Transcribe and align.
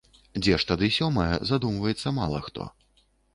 Дзе 0.43 0.53
ж 0.61 0.65
тады 0.71 0.89
сёмае, 0.95 1.27
задумваецца 1.51 2.15
мала 2.21 2.41
хто. 2.47 2.67